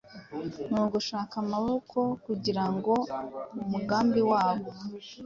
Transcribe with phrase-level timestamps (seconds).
[0.71, 2.93] ni ugushaka amaboko kugira ngo
[3.61, 4.69] umugambi wabo